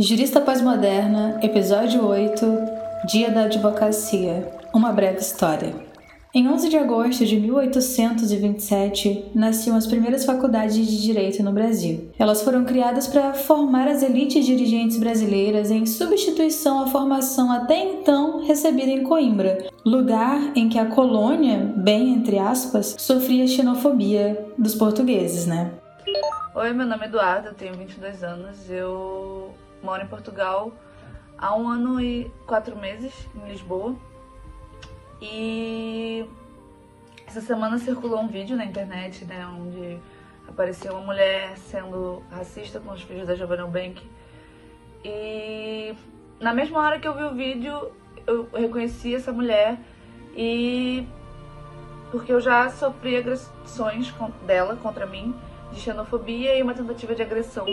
[0.00, 2.46] Jurista Pós-Moderna, Episódio 8
[3.08, 5.74] Dia da Advocacia Uma breve história.
[6.32, 12.12] Em 11 de agosto de 1827, nasciam as primeiras faculdades de direito no Brasil.
[12.16, 18.46] Elas foram criadas para formar as elites dirigentes brasileiras em substituição à formação até então
[18.46, 25.44] recebida em Coimbra, lugar em que a colônia, bem entre aspas, sofria xenofobia dos portugueses,
[25.44, 25.72] né?
[26.54, 29.50] Oi, meu nome é Eduardo, eu tenho 22 anos, eu
[29.82, 30.72] moro em Portugal
[31.38, 33.94] há um ano e quatro meses, em Lisboa.
[35.22, 36.28] E
[37.26, 39.98] essa semana circulou um vídeo na internet, né, onde
[40.48, 44.02] apareceu uma mulher sendo racista com os filhos da Giovanna Bank.
[45.04, 45.94] E
[46.40, 47.92] na mesma hora que eu vi o vídeo,
[48.26, 49.78] eu reconheci essa mulher
[50.36, 51.06] e
[52.10, 54.12] porque eu já sofri agressões
[54.46, 55.34] dela contra mim
[55.72, 57.66] de xenofobia e uma tentativa de agressão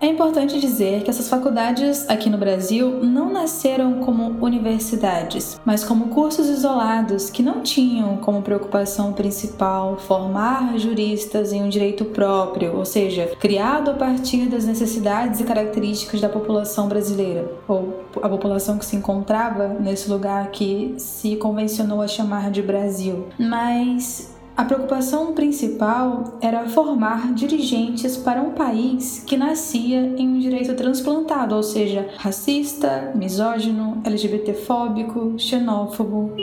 [0.00, 6.08] é importante dizer que essas faculdades aqui no Brasil não nasceram como universidades, mas como
[6.08, 12.84] cursos isolados que não tinham como preocupação principal formar juristas em um direito próprio, ou
[12.84, 18.84] seja, criado a partir das necessidades e características da população brasileira, ou a população que
[18.84, 23.26] se encontrava nesse lugar que se convencionou a chamar de Brasil.
[23.38, 30.74] Mas a preocupação principal era formar dirigentes para um país que nascia em um direito
[30.74, 36.34] transplantado, ou seja, racista, misógino, LGBTfóbico, xenófobo.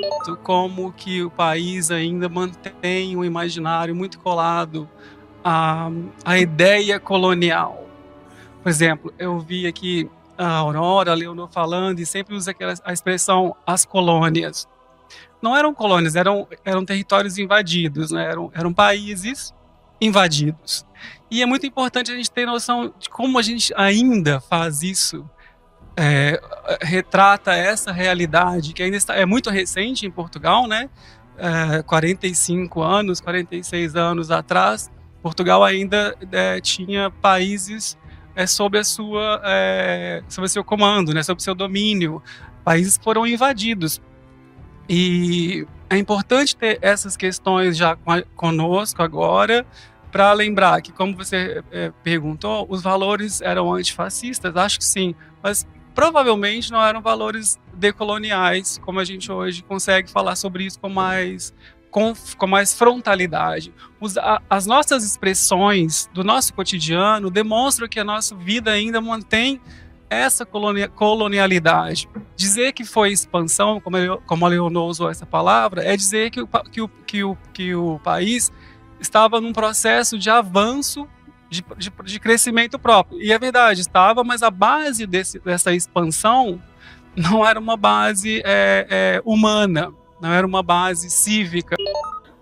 [0.44, 4.88] Como que o país ainda mantém um imaginário muito colado
[5.44, 5.89] à,
[6.23, 7.88] à ideia colonial.
[8.61, 12.94] Por exemplo, eu vi aqui a Aurora, a Leonor falando e sempre usa aquela, a
[12.94, 14.67] expressão as colônias
[15.44, 18.23] não eram colônias, eram, eram territórios invadidos, né?
[18.23, 19.53] eram, eram países
[20.00, 20.85] invadidos.
[21.30, 25.30] E é muito importante a gente ter noção de como a gente ainda faz isso,
[25.97, 26.39] é,
[26.81, 30.89] retrata essa realidade que ainda está, é muito recente em Portugal, né?
[31.38, 34.89] É, 45 anos, 46 anos atrás,
[35.22, 37.97] Portugal ainda é, tinha países
[38.34, 41.22] é, sob a sua, é, sob seu comando, né?
[41.22, 42.23] Sob seu domínio.
[42.63, 44.01] Países foram invadidos
[44.88, 47.97] e é importante ter essas questões já
[48.35, 49.66] conosco agora,
[50.11, 55.67] para lembrar que, como você é, perguntou, os valores eram antifascistas, acho que sim, mas
[55.95, 61.53] provavelmente não eram valores decoloniais, como a gente hoje consegue falar sobre isso com mais,
[61.89, 63.73] com, com mais frontalidade.
[64.00, 69.59] Os, a, as nossas expressões do nosso cotidiano demonstram que a nossa vida ainda mantém
[70.13, 72.09] essa colonialidade.
[72.35, 76.41] Dizer que foi expansão, como, ele, como a Leonor usou essa palavra, é dizer que
[76.41, 78.51] o, que o, que o, que o país
[79.00, 81.07] estava num processo de avanço
[81.50, 83.22] de, de, de, crescimento próprio.
[83.22, 86.59] E é verdade, estava, mas a base desse, dessa expansão
[87.16, 91.75] não era uma base é, é, humana, não era uma base cívica.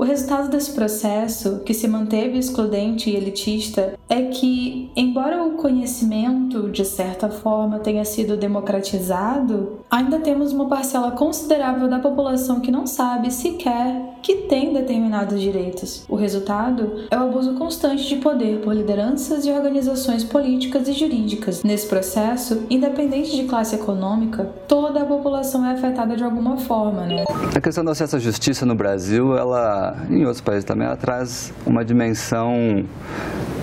[0.02, 6.72] O resultado desse processo, que se manteve excludente e elitista, é que, embora o conhecimento,
[6.72, 12.88] de certa forma, tenha sido democratizado, ainda temos uma parcela considerável da população que não
[12.88, 16.06] sabe sequer que tem determinados direitos.
[16.08, 21.64] O resultado é o abuso constante de poder por lideranças e organizações políticas e jurídicas.
[21.64, 27.24] Nesse processo, independente de classe econômica, toda a população é afetada de alguma forma, né?
[27.56, 31.54] A questão do acesso à justiça no Brasil, ela em outros países também, ela traz
[31.66, 32.86] uma dimensão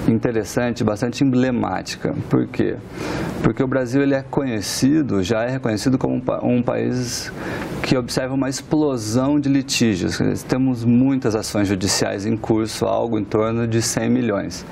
[0.08, 2.14] interessante, bastante emblemática.
[2.28, 2.76] Por quê?
[3.42, 7.32] Porque o Brasil ele é conhecido, já é reconhecido como um país
[7.88, 10.18] que observa uma explosão de litígios.
[10.46, 14.66] Temos muitas ações judiciais em curso, algo em torno de 100 milhões.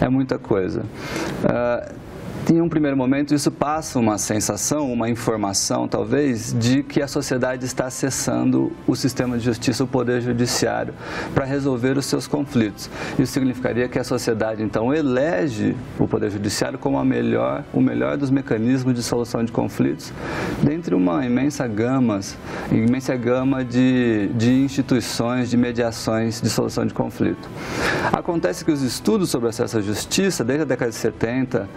[0.00, 0.80] É muita coisa.
[0.80, 1.94] Uh,
[2.50, 7.64] em um primeiro momento, isso passa uma sensação, uma informação, talvez, de que a sociedade
[7.64, 10.92] está acessando o sistema de justiça, o poder judiciário,
[11.34, 12.90] para resolver os seus conflitos.
[13.18, 18.16] Isso significaria que a sociedade, então, elege o poder judiciário como a melhor, o melhor
[18.16, 20.12] dos mecanismos de solução de conflitos,
[20.62, 22.18] dentre uma imensa gama,
[22.70, 27.48] imensa gama de, de instituições, de mediações de solução de conflito.
[28.12, 31.68] Acontece que os estudos sobre acesso à justiça, desde a década de 70,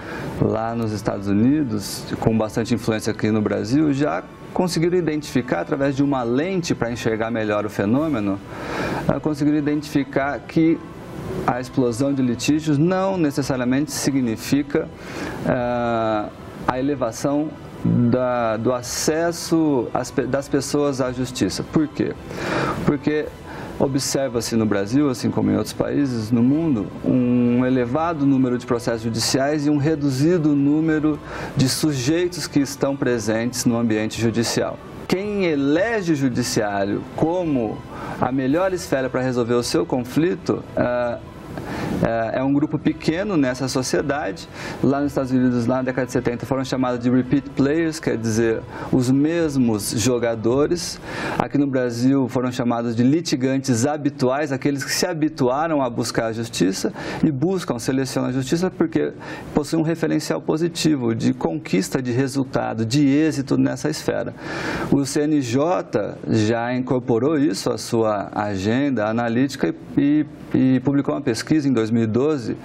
[0.55, 4.23] lá nos Estados Unidos, com bastante influência aqui no Brasil, já
[4.53, 8.39] conseguiram identificar, através de uma lente para enxergar melhor o fenômeno,
[9.05, 10.79] ah, conseguiram identificar que
[11.45, 14.87] a explosão de litígios não necessariamente significa
[15.45, 16.31] uh,
[16.65, 17.49] a elevação
[17.83, 19.89] da, do acesso
[20.29, 21.63] das pessoas à justiça.
[21.63, 22.13] Por quê?
[22.85, 23.25] Porque
[23.79, 29.01] observa-se no Brasil, assim como em outros países no mundo, um elevado número de processos
[29.01, 31.19] judiciais e um reduzido número
[31.55, 34.77] de sujeitos que estão presentes no ambiente judicial.
[35.07, 37.77] Quem elege o judiciário como
[38.19, 41.19] a melhor esfera para resolver o seu conflito, uh,
[42.05, 44.47] é, é um grupo pequeno nessa sociedade.
[44.83, 48.61] Lá nos Estados Unidos, na década de 70, foram chamados de repeat players, quer dizer,
[48.91, 50.99] os mesmos jogadores.
[51.37, 56.33] Aqui no Brasil foram chamados de litigantes habituais, aqueles que se habituaram a buscar a
[56.33, 56.93] justiça
[57.23, 59.13] e buscam, selecionam a justiça porque
[59.53, 64.33] possuem um referencial positivo de conquista de resultado, de êxito nessa esfera.
[64.91, 65.57] O CNJ
[66.29, 72.57] já incorporou isso à sua agenda analítica e, e publicou uma pesquisa em 2012 uh,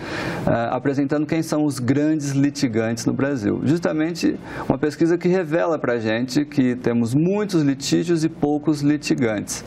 [0.71, 3.61] apresentando quem são os grandes litigantes no Brasil.
[3.65, 4.37] Justamente
[4.69, 9.65] uma pesquisa que revela para a gente que temos muitos litígios e poucos litigantes.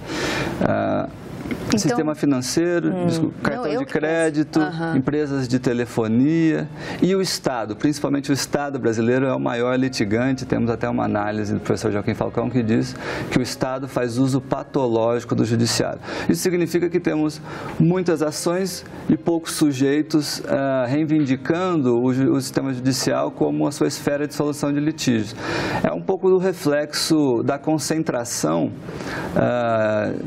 [1.45, 4.98] Então, Sistema financeiro, hum, desculpa, cartão não, de crédito, uhum.
[4.98, 6.69] empresas de telefonia
[7.01, 10.45] e o Estado, principalmente o Estado brasileiro é o maior litigante.
[10.45, 12.95] Temos até uma análise do professor Joaquim Falcão que diz
[13.31, 16.00] que o Estado faz uso patológico do judiciário.
[16.30, 17.42] Isso significa que temos
[17.80, 24.28] muitas ações e poucos sujeitos uh, reivindicando o, o sistema judicial como a sua esfera
[24.28, 25.36] de solução de litígios.
[25.84, 28.72] É um pouco do reflexo da concentração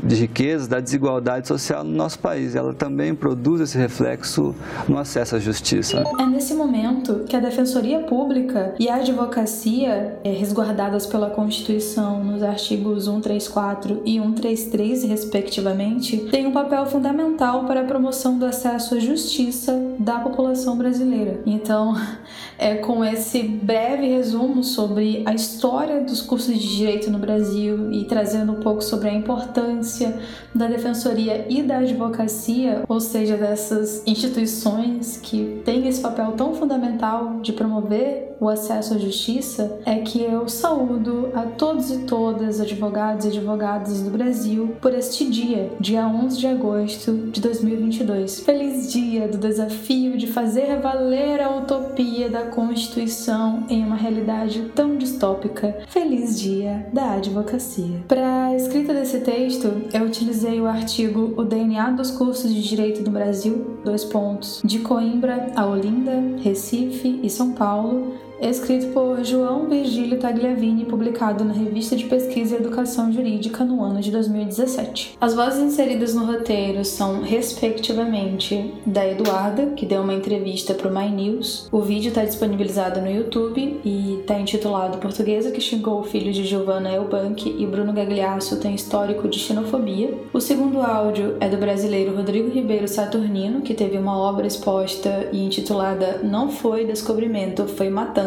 [0.03, 2.55] de riquezas, da desigualdade social no nosso país.
[2.55, 4.55] Ela também produz esse reflexo
[4.87, 6.03] no acesso à justiça.
[6.19, 12.43] É nesse momento que a Defensoria Pública e a advocacia, é, resguardadas pela Constituição nos
[12.43, 18.99] artigos 134 e 133, respectivamente, têm um papel fundamental para a promoção do acesso à
[18.99, 21.41] justiça da população brasileira.
[21.45, 21.95] Então,
[22.57, 28.05] é com esse breve resumo sobre a história dos cursos de direito no Brasil e
[28.05, 30.17] trazendo um pouco sobre a importância
[30.53, 37.39] da defensoria e da advocacia, ou seja, dessas instituições que têm esse papel tão fundamental
[37.41, 43.25] de promover o acesso à justiça, é que eu saúdo a todos e todas advogados
[43.25, 48.41] e advogadas do Brasil por este dia, dia 11 de agosto de 2022.
[48.41, 54.97] Feliz dia do desafio de fazer valer a utopia da Constituição em uma realidade tão
[54.97, 55.77] distópica.
[55.87, 58.03] Feliz dia da advocacia.
[58.05, 63.01] Para a escrita desse texto, eu utilizei o artigo O DNA dos cursos de Direito
[63.01, 69.67] do Brasil, dois pontos, de Coimbra a Olinda, Recife e São Paulo, escrito por João
[69.67, 75.17] Virgílio Tagliavini, publicado na Revista de Pesquisa e Educação Jurídica no ano de 2017.
[75.19, 80.93] As vozes inseridas no roteiro são, respectivamente, da Eduarda, que deu uma entrevista para o
[80.93, 81.67] My News.
[81.71, 86.45] O vídeo está disponibilizado no YouTube e está intitulado Portuguesa que xingou o filho de
[86.45, 90.13] Giovanna Elbank e Bruno Gagliasso tem histórico de xenofobia.
[90.31, 95.43] O segundo áudio é do brasileiro Rodrigo Ribeiro Saturnino, que teve uma obra exposta e
[95.43, 98.26] intitulada Não Foi Descobrimento, Foi Matança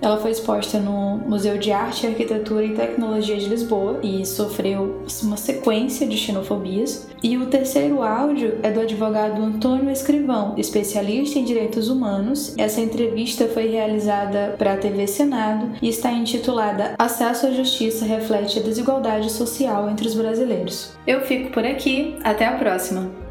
[0.00, 5.36] ela foi exposta no Museu de Arte, Arquitetura e Tecnologia de Lisboa e sofreu uma
[5.36, 7.08] sequência de xenofobias.
[7.22, 12.54] E o terceiro áudio é do advogado Antônio Escrivão, especialista em direitos humanos.
[12.56, 18.60] Essa entrevista foi realizada para a TV Senado e está intitulada Acesso à Justiça reflete
[18.60, 20.92] a desigualdade social entre os brasileiros.
[21.06, 23.27] Eu fico por aqui, até a próxima!